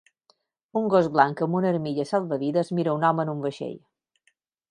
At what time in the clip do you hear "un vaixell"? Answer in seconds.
3.37-3.77